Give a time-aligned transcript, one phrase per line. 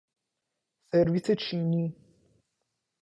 [0.91, 1.83] سرویس چینی